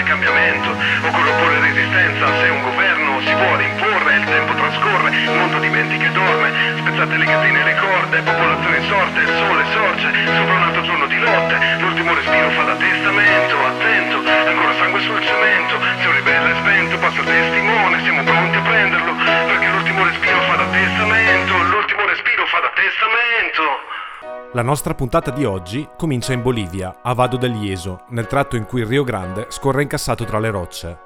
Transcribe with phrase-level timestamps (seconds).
[0.00, 0.70] grande cambiamento.
[0.70, 6.06] Occorre opporre resistenza se un governo si vuole imporre, il tempo trascorre, il mondo dimentica
[6.06, 10.62] e dorme, spezzate le catene e le corde, popolazione sorte, il sole sorge, sopra un
[10.62, 14.16] altro giorno di lotte, l'ultimo respiro fa da testamento, attento,
[14.48, 18.62] ancora sangue sul cemento, se un ribelle è spento passa il testimone, siamo pronti a
[18.62, 19.12] prenderlo,
[19.46, 23.99] perché l'ultimo respiro fa da testamento, l'ultimo respiro fa da testamento.
[24.52, 28.66] La nostra puntata di oggi comincia in Bolivia, a Vado del Ieso, nel tratto in
[28.66, 30.98] cui il Rio Grande scorre incassato tra le rocce.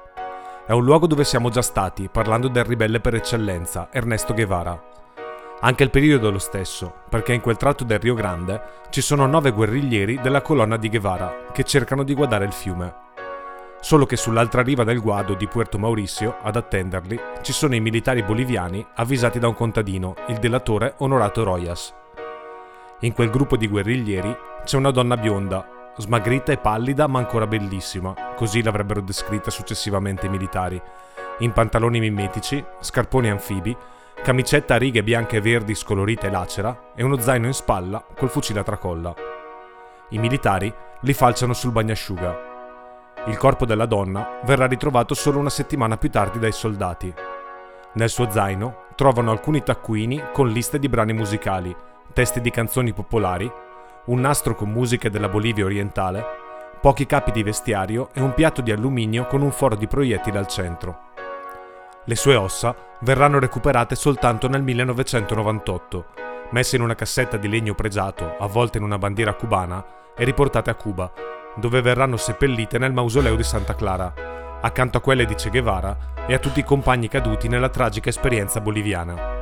[0.65, 4.81] È un luogo dove siamo già stati, parlando del ribelle per eccellenza, Ernesto Guevara.
[5.59, 8.59] Anche il periodo è lo stesso, perché in quel tratto del Rio Grande
[8.89, 12.95] ci sono nove guerriglieri della colonna di Guevara che cercano di guardare il fiume.
[13.79, 18.23] Solo che sull'altra riva del guado di Puerto Mauricio, ad attenderli, ci sono i militari
[18.23, 21.93] boliviani avvisati da un contadino, il delatore Onorato Royas.
[23.05, 28.15] In quel gruppo di guerriglieri c'è una donna bionda, smagrita e pallida ma ancora bellissima,
[28.35, 30.81] così l'avrebbero descritta successivamente i militari,
[31.39, 33.77] in pantaloni mimetici, scarponi anfibi,
[34.23, 38.31] camicetta a righe bianche e verdi scolorita e lacera e uno zaino in spalla col
[38.31, 39.13] fucile a tracolla.
[40.09, 42.39] I militari li falciano sul bagnasciuga.
[43.27, 47.13] Il corpo della donna verrà ritrovato solo una settimana più tardi dai soldati.
[47.93, 53.51] Nel suo zaino trovano alcuni taccuini con liste di brani musicali, testi di canzoni popolari,
[54.05, 56.23] un nastro con musiche della Bolivia orientale,
[56.79, 60.47] pochi capi di vestiario e un piatto di alluminio con un foro di proiettili al
[60.47, 60.99] centro.
[62.05, 66.05] Le sue ossa verranno recuperate soltanto nel 1998,
[66.51, 69.83] messe in una cassetta di legno pregiato, avvolte in una bandiera cubana
[70.15, 71.11] e riportate a Cuba,
[71.55, 74.13] dove verranno seppellite nel mausoleo di Santa Clara,
[74.61, 78.61] accanto a quelle di Che Guevara e a tutti i compagni caduti nella tragica esperienza
[78.61, 79.33] boliviana.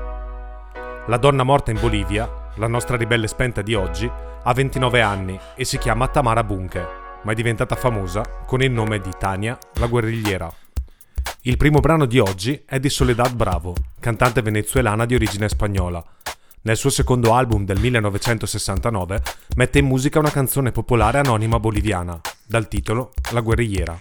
[1.08, 4.10] La donna morta in Bolivia la nostra ribelle spenta di oggi,
[4.44, 6.86] ha 29 anni e si chiama Tamara Bunke,
[7.24, 10.52] ma è diventata famosa con il nome di Tania la guerrigliera.
[11.42, 16.04] Il primo brano di oggi è di Soledad Bravo, cantante venezuelana di origine spagnola.
[16.62, 19.22] Nel suo secondo album del 1969
[19.56, 24.00] mette in musica una canzone popolare anonima boliviana, dal titolo La guerrigliera.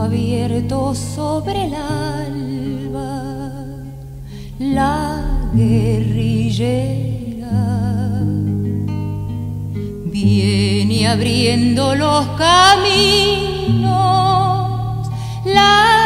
[0.00, 3.22] Abierto sobre el alba,
[4.58, 7.02] la guerrillera.
[10.06, 13.88] Viene abriendo los caminos,
[15.44, 16.01] la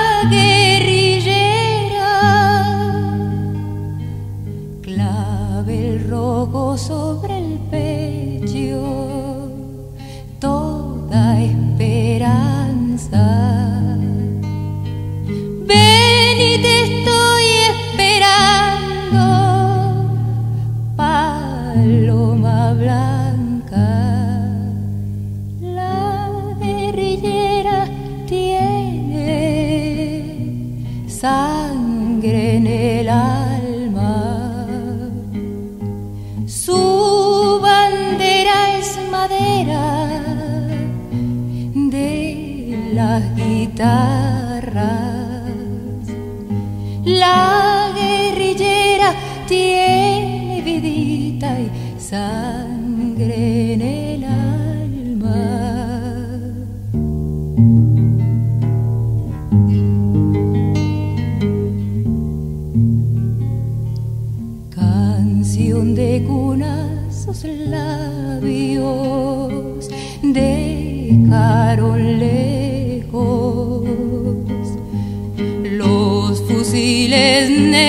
[47.05, 49.15] La guerrillera
[49.47, 51.71] tiene vidita y
[52.01, 52.66] sangre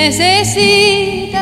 [0.07, 1.35] necesitan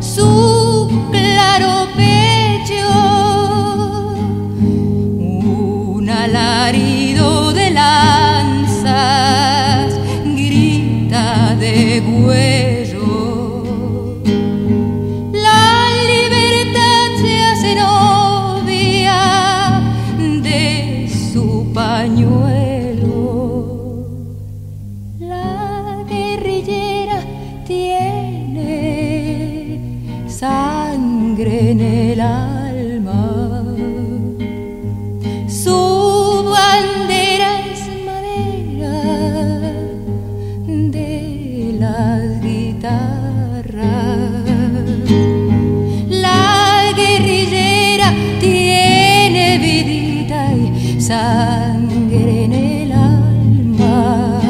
[0.00, 2.88] su claro pecho,
[5.18, 7.63] un alarido de
[51.04, 54.40] sangre en el alma.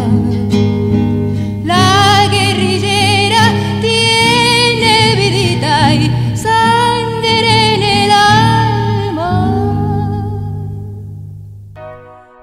[1.65, 9.33] La guerrillera tiene vidita y sangre en el alma.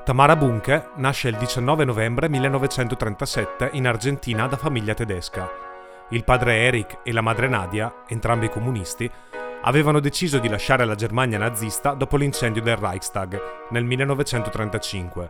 [0.04, 5.50] Tamara Bunke nasce il 19 novembre 1937 in Argentina da famiglia tedesca.
[6.10, 9.10] Il padre Eric e la madre Nadia, entrambi comunisti,
[9.64, 15.30] avevano deciso di lasciare la Germania nazista dopo l'incendio del Reichstag nel 1935.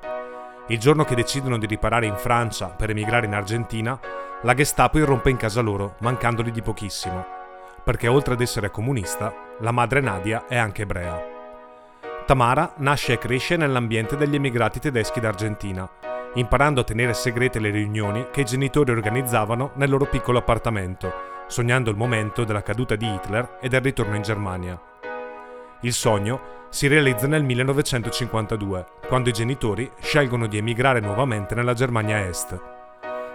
[0.68, 4.00] Il giorno che decidono di riparare in Francia per emigrare in Argentina,
[4.44, 7.26] la Gestapo irrompe in casa loro, mancandoli di pochissimo,
[7.84, 11.30] perché oltre ad essere comunista, la madre Nadia è anche ebrea.
[12.26, 15.90] Tamara nasce e cresce nell'ambiente degli emigrati tedeschi d'Argentina,
[16.36, 21.90] imparando a tenere segrete le riunioni che i genitori organizzavano nel loro piccolo appartamento, sognando
[21.90, 24.82] il momento della caduta di Hitler e del ritorno in Germania.
[25.82, 32.26] Il sogno si realizza nel 1952, quando i genitori scelgono di emigrare nuovamente nella Germania
[32.26, 32.58] Est.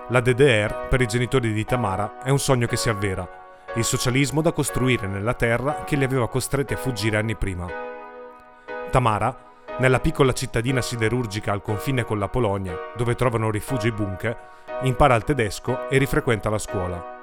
[0.09, 3.29] La DDR, per i genitori di Tamara, è un sogno che si avvera,
[3.75, 7.67] il socialismo da costruire nella terra che li aveva costretti a fuggire anni prima.
[8.91, 9.37] Tamara,
[9.77, 14.39] nella piccola cittadina siderurgica al confine con la Polonia, dove trovano rifugio i bunker,
[14.85, 17.16] impara il tedesco e rifrequenta la scuola.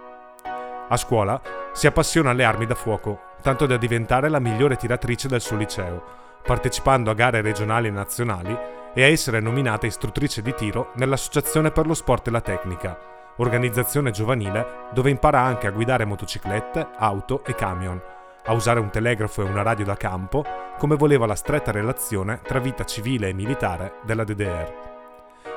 [0.90, 1.42] A scuola
[1.72, 6.04] si appassiona alle armi da fuoco, tanto da diventare la migliore tiratrice del suo liceo,
[6.44, 8.58] partecipando a gare regionali e nazionali
[8.94, 12.98] e a essere nominata istruttrice di tiro nell'Associazione per lo Sport e la Tecnica,
[13.38, 18.02] organizzazione giovanile dove impara anche a guidare motociclette, auto e camion,
[18.46, 20.44] a usare un telegrafo e una radio da campo,
[20.78, 24.74] come voleva la stretta relazione tra vita civile e militare della DDR.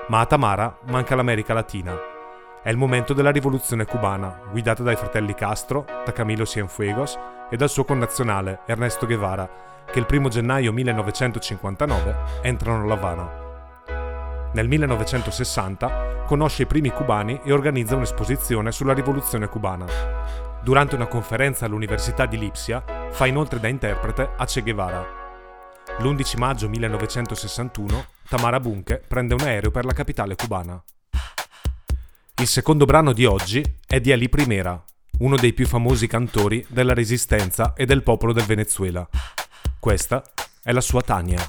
[0.09, 2.16] Ma a Tamara manca l'America Latina.
[2.67, 7.17] È il momento della rivoluzione cubana, guidata dai fratelli Castro, da Camilo Cienfuegos
[7.49, 9.49] e dal suo connazionale Ernesto Guevara,
[9.89, 14.51] che il 1 gennaio 1959 entrano a La Habana.
[14.53, 19.87] Nel 1960 conosce i primi cubani e organizza un'esposizione sulla rivoluzione cubana.
[20.61, 25.07] Durante una conferenza all'Università di Lipsia fa inoltre da interprete a Che Guevara.
[26.01, 30.83] L'11 maggio 1961 Tamara Bunke prende un aereo per la capitale cubana.
[32.39, 34.85] Il secondo brano di oggi è di Ali Primera,
[35.21, 39.09] uno dei più famosi cantori della resistenza e del popolo del Venezuela.
[39.81, 40.23] Questa
[40.63, 41.41] è la sua Tania.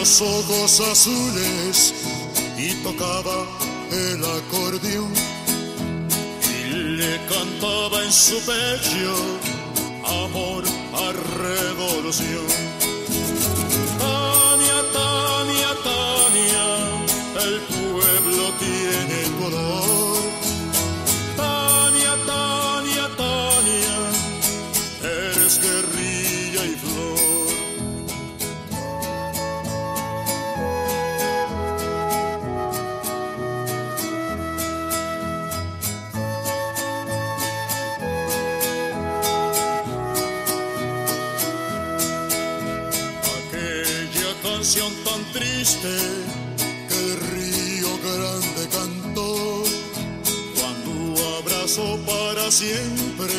[0.00, 1.94] Los ojos azules
[2.56, 3.46] y tocaba
[3.92, 5.12] el acordeón
[6.42, 9.14] y le cantaba en su pecho
[10.24, 10.64] amor
[10.94, 12.79] a revolución.
[45.76, 45.96] Que
[46.98, 49.62] el río grande cantó
[50.58, 53.34] cuando abrazó para siempre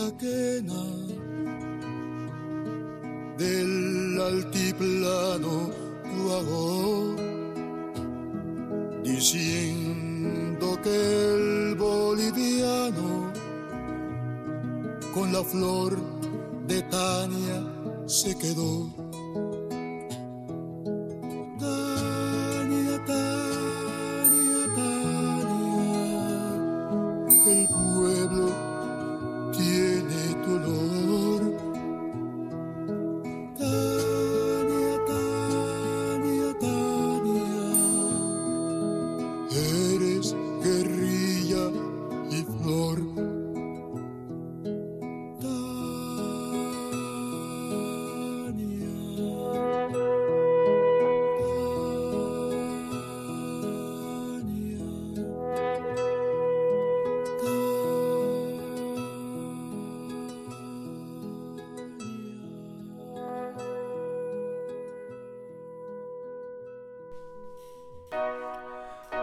[0.00, 0.82] la quena
[3.36, 5.70] del altiplano
[6.12, 7.16] cuajó
[9.04, 10.96] diciendo que
[11.34, 13.32] el boliviano
[15.14, 15.98] con la flor
[16.66, 17.60] de Tania
[18.06, 19.09] se quedó.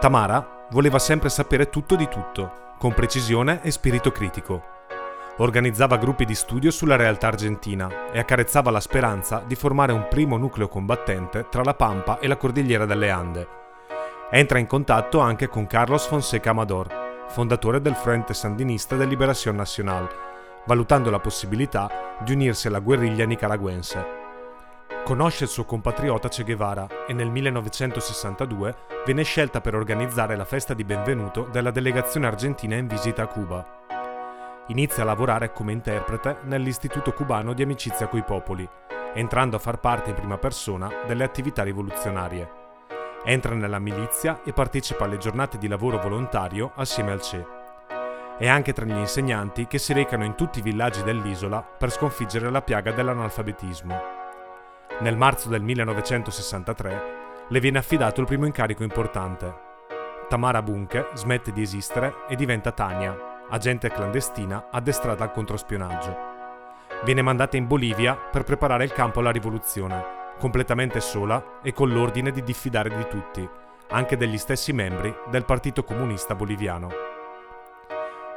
[0.08, 4.62] Tamara voleva sempre sapere tutto di tutto, con precisione e spirito critico.
[5.36, 10.38] Organizzava gruppi di studio sulla realtà argentina e accarezzava la speranza di formare un primo
[10.38, 13.48] nucleo combattente tra la Pampa e la Cordigliera delle Ande.
[14.30, 20.08] Entra in contatto anche con Carlos Fonseca Amador, fondatore del Frente Sandinista de Liberación Nacional,
[20.64, 24.17] valutando la possibilità di unirsi alla guerriglia nicaraguense.
[25.08, 28.74] Conosce il suo compatriota Che Guevara e nel 1962
[29.06, 33.86] viene scelta per organizzare la festa di benvenuto della delegazione argentina in visita a Cuba.
[34.66, 38.68] Inizia a lavorare come interprete nell'Istituto cubano di amicizia coi popoli,
[39.14, 42.50] entrando a far parte in prima persona delle attività rivoluzionarie.
[43.24, 47.46] Entra nella milizia e partecipa alle giornate di lavoro volontario assieme al CE.
[48.36, 52.50] È anche tra gli insegnanti che si recano in tutti i villaggi dell'isola per sconfiggere
[52.50, 54.17] la piaga dell'analfabetismo.
[55.00, 57.16] Nel marzo del 1963
[57.48, 59.66] le viene affidato il primo incarico importante.
[60.28, 66.16] Tamara Bunke smette di esistere e diventa Tania, agente clandestina addestrata al controspionaggio.
[67.04, 72.32] Viene mandata in Bolivia per preparare il campo alla rivoluzione, completamente sola e con l'ordine
[72.32, 73.48] di diffidare di tutti,
[73.90, 77.17] anche degli stessi membri del Partito Comunista Boliviano.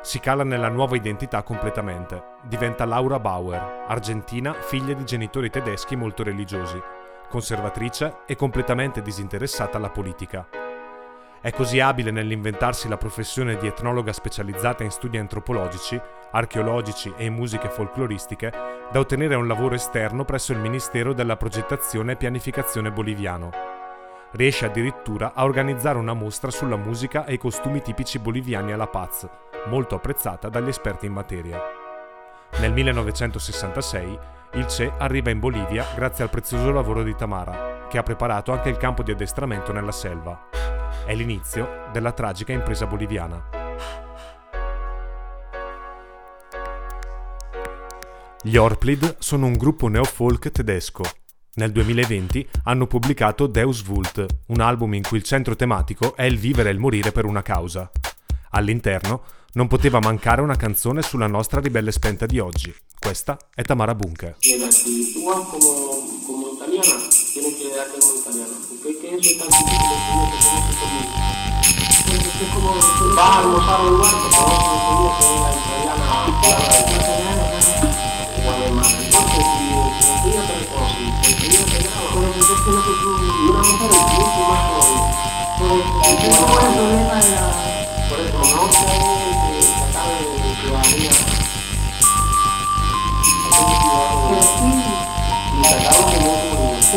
[0.03, 2.37] Si cala nella nuova identità completamente.
[2.41, 6.81] Diventa Laura Bauer, argentina, figlia di genitori tedeschi molto religiosi,
[7.29, 10.47] conservatrice e completamente disinteressata alla politica.
[11.39, 17.33] È così abile nell'inventarsi la professione di etnologa specializzata in studi antropologici, archeologici e in
[17.33, 18.51] musiche folcloristiche
[18.91, 23.80] da ottenere un lavoro esterno presso il Ministero della Progettazione e Pianificazione boliviano.
[24.33, 29.27] Riesce addirittura a organizzare una mostra sulla musica e i costumi tipici boliviani alla Paz,
[29.67, 31.59] molto apprezzata dagli esperti in materia.
[32.59, 34.19] Nel 1966
[34.53, 38.69] il CE arriva in Bolivia grazie al prezioso lavoro di Tamara, che ha preparato anche
[38.69, 40.47] il campo di addestramento nella selva.
[41.05, 43.59] È l'inizio della tragica impresa boliviana.
[48.41, 51.03] Gli Orplid sono un gruppo neofolk tedesco.
[51.53, 56.37] Nel 2020 hanno pubblicato Deus Vult, un album in cui il centro tematico è il
[56.37, 57.91] vivere e il morire per una causa.
[58.51, 62.73] All'interno non poteva mancare una canzone sulla nostra ribelle spenta di oggi.
[62.97, 64.37] Questa è Tamara Bunker.
[78.53, 78.87] además.
[78.93, 79.73] Entonces, si
[83.49, 84.01] una mujer es
[86.41, 87.31] más el problema de?
[88.09, 88.67] Por eso, no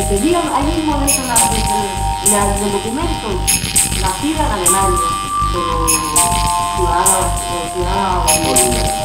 [0.05, 1.35] de mismo de eso, la,
[2.31, 3.27] la, documento,
[4.01, 4.99] nacida en Alemania,
[5.51, 5.87] pero
[6.75, 7.27] ciudadana,
[7.73, 8.95] ciudadana, ciudadana.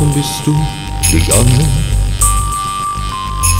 [0.00, 0.52] Warum bist du
[1.10, 1.68] gegangen?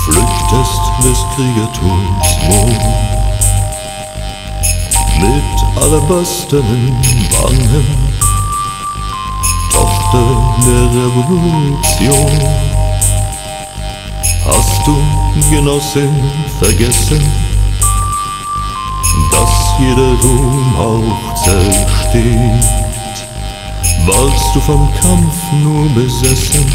[0.04, 2.80] Flüchtest des Kriegertums Mond.
[5.20, 6.96] Mit alabasternen
[7.42, 8.12] Wangen,
[9.70, 12.40] Tochter der Revolution.
[14.46, 14.96] Hast du,
[15.50, 17.20] Genossin, vergessen,
[19.30, 22.89] dass jeder Ruhm auch zersteht?
[24.12, 26.66] Warst du vom Kampf nur besessen?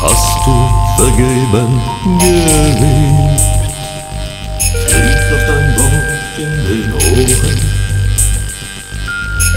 [0.00, 0.54] Hast du
[0.96, 1.82] vergeben
[2.20, 3.40] gelebt?
[4.86, 7.60] Fliegt doch dein Wort in den Ohren,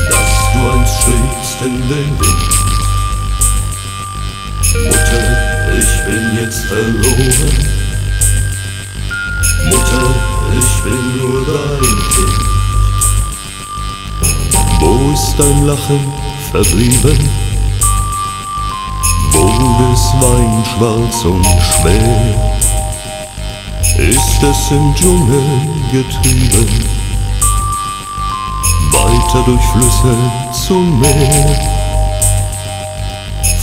[0.10, 2.52] dass du einst schlägst in den Wind.
[4.88, 5.24] Mutter,
[5.78, 7.58] ich bin jetzt verloren.
[9.66, 10.06] Mutter,
[10.58, 10.99] ich bin
[15.40, 16.12] dein Lachen
[16.52, 17.30] verblieben?
[19.32, 22.52] Wodes Wein schwarz und schwer?
[23.98, 25.44] Ist es im Dschungel
[25.92, 26.68] getrieben?
[28.92, 30.18] Weiter durch Flüsse
[30.68, 31.60] zum Meer?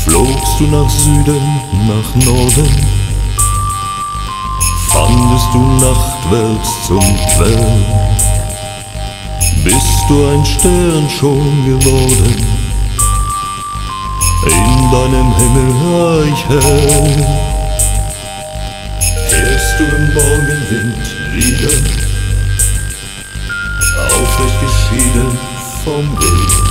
[0.05, 2.87] Flogst du nach Süden, nach Norden?
[4.93, 7.05] Fandest du nachtwärts zum
[7.37, 8.36] Quell?
[9.67, 12.37] Bist du ein Stern schon geworden?
[14.47, 17.27] In deinem Himmelreich hell.
[19.29, 21.05] Fährst du im Morgenwind
[21.35, 21.75] wieder?
[24.15, 25.37] Aufrecht geschieden
[25.83, 26.67] vom Weg.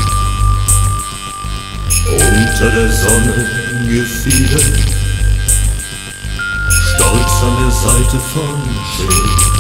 [2.07, 3.49] unter der Sonne
[3.89, 4.79] gefiedert,
[6.95, 8.63] stolz an der Seite von
[8.95, 9.54] Schild.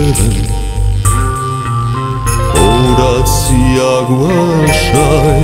[0.00, 0.46] Betören?
[2.54, 5.40] Oder als Jaguar-Schrei?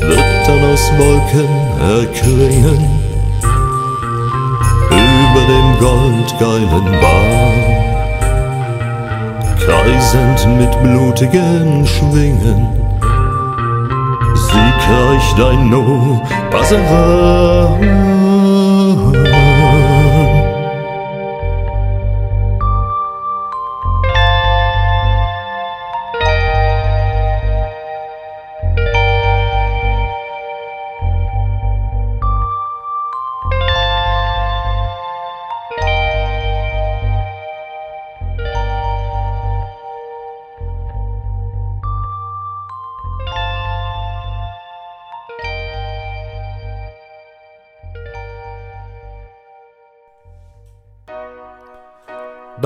[0.00, 2.82] Wird dann aus Wolken erklingen?
[4.90, 7.76] Über dem goldgeilen Bar?
[9.66, 12.68] kreisend mit blutigen Schwingen.
[14.34, 16.22] Siegreich dein No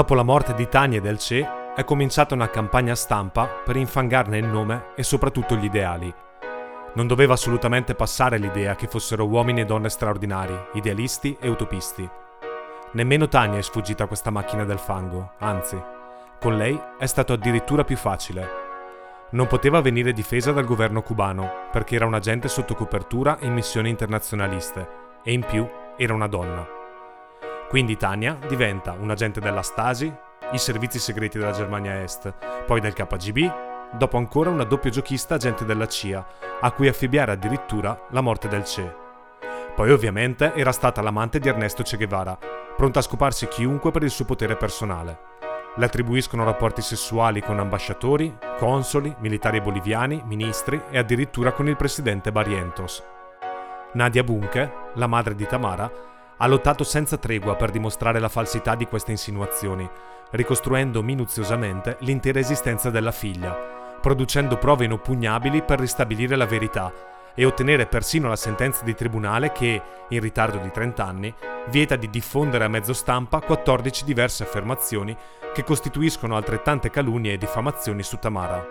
[0.00, 4.38] Dopo la morte di Tania e del Che, è cominciata una campagna stampa per infangarne
[4.38, 6.10] il nome e soprattutto gli ideali.
[6.94, 12.08] Non doveva assolutamente passare l'idea che fossero uomini e donne straordinari, idealisti e utopisti.
[12.92, 15.78] Nemmeno Tania è sfuggita a questa macchina del fango, anzi,
[16.40, 18.48] con lei è stato addirittura più facile.
[19.32, 23.90] Non poteva venire difesa dal governo cubano perché era un agente sotto copertura in missioni
[23.90, 24.88] internazionaliste
[25.22, 26.79] e in più era una donna.
[27.70, 30.12] Quindi Tania diventa un agente della Stasi,
[30.50, 32.34] i servizi segreti della Germania Est,
[32.66, 36.26] poi del KGB, dopo ancora una doppio giochista agente della CIA,
[36.62, 38.92] a cui affibbiare addirittura la morte del Che.
[39.76, 42.36] Poi ovviamente era stata l'amante di Ernesto Che Guevara,
[42.76, 45.20] pronta a scoparsi chiunque per il suo potere personale.
[45.76, 52.32] Le attribuiscono rapporti sessuali con ambasciatori, consoli, militari boliviani, ministri e addirittura con il presidente
[52.32, 53.00] Barrientos.
[53.92, 56.09] Nadia Bunke, la madre di Tamara,
[56.42, 59.88] ha lottato senza tregua per dimostrare la falsità di queste insinuazioni,
[60.30, 63.52] ricostruendo minuziosamente l'intera esistenza della figlia,
[64.00, 66.90] producendo prove inoppugnabili per ristabilire la verità
[67.34, 71.34] e ottenere persino la sentenza di tribunale che, in ritardo di 30 anni,
[71.68, 75.14] vieta di diffondere a mezzo stampa 14 diverse affermazioni
[75.52, 78.66] che costituiscono altrettante calunnie e diffamazioni su Tamara.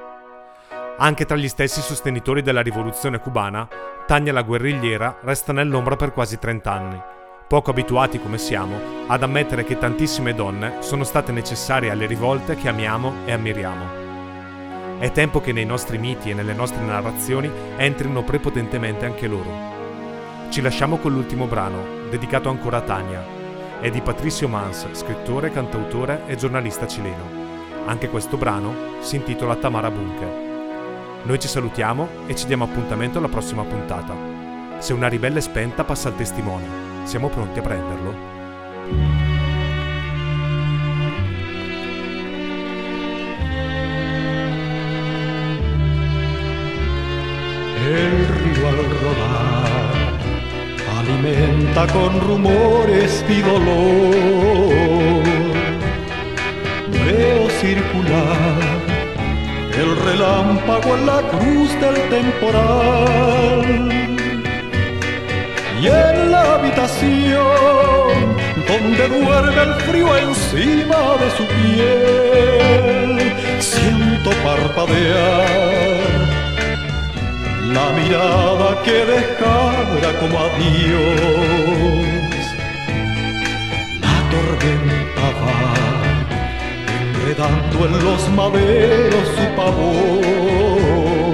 [0.98, 3.68] Anche tra gli stessi sostenitori della rivoluzione cubana,
[4.08, 7.02] Tania la guerrigliera resta nell'ombra per quasi 30 anni,
[7.50, 12.68] poco abituati come siamo ad ammettere che tantissime donne sono state necessarie alle rivolte che
[12.68, 15.00] amiamo e ammiriamo.
[15.00, 19.50] È tempo che nei nostri miti e nelle nostre narrazioni entrino prepotentemente anche loro.
[20.52, 23.26] Ci lasciamo con l'ultimo brano, dedicato ancora a Tania.
[23.80, 27.48] È di Patricio Mans, scrittore, cantautore e giornalista cileno.
[27.88, 30.48] Anche questo brano si intitola Tamara Bunke.
[31.24, 34.39] Noi ci salutiamo e ci diamo appuntamento alla prossima puntata.
[34.80, 36.64] Se una ribelle spenta passa al testimone.
[37.04, 38.14] Siamo pronti a prenderlo?
[47.86, 50.14] El río al rodar
[50.98, 55.24] alimenta con rumores mi dolor.
[57.06, 58.80] Veo circular
[59.78, 64.19] el relámpago en la cruz del temporal.
[65.82, 68.36] Y en la habitación
[68.68, 76.00] donde duerme el frío encima de su piel, siento parpadear
[77.74, 81.70] la mirada que dejara como adiós
[84.32, 85.60] tormenta va
[87.02, 91.34] enredando en los maderos su pavor.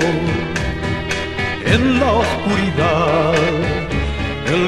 [1.73, 3.64] En la oscuridad,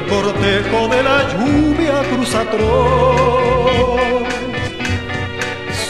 [0.08, 4.26] cortejo de la lluvia cruza atroz.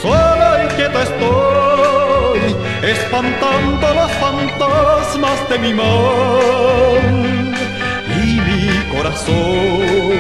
[0.03, 7.55] Sola y quieta estoy, espantando los fantasmas de mi mal
[8.23, 10.19] y mi corazón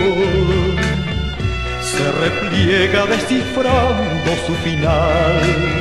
[1.80, 5.78] se repliega descifrando su final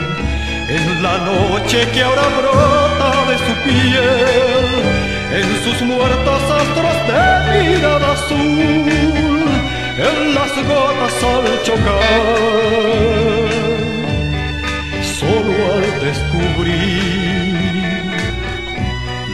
[0.70, 4.68] en la noche que ahora brota de su piel,
[5.32, 6.17] en sus mirada
[8.32, 12.04] en las gotas al chocar,
[15.02, 17.58] solo al descubrir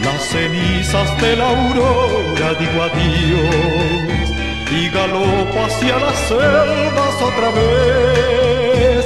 [0.04, 4.30] las cenizas de la aurora digo adiós
[4.72, 9.06] y galopo hacia las selvas otra vez.